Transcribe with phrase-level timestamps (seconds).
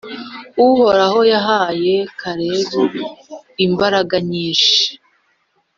[0.67, 2.83] Uhoraho yahaye Kalebu
[3.65, 4.77] imbaraga nyinshi,